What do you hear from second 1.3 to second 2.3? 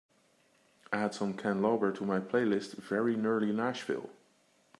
ken lauber to my